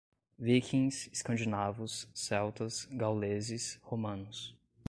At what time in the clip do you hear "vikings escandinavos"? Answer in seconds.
0.39-2.09